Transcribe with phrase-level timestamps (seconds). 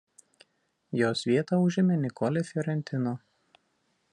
[0.99, 3.15] Jos vietą užėmė Nicole Fiorentino.